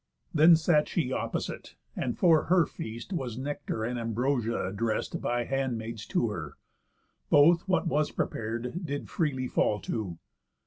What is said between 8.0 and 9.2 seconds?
prepar'd, Did